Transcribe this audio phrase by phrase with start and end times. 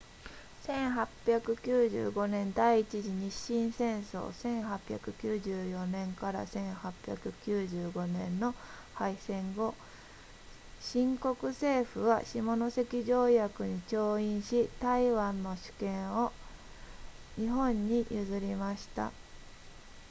[0.65, 8.55] 1895年第一次日清戦争1894年 ～1895 年の
[8.95, 9.75] 敗戦後
[10.81, 12.71] 清国政府は下関
[13.05, 16.31] 条約に調印し台湾の主権を
[17.35, 19.11] 日本に譲りました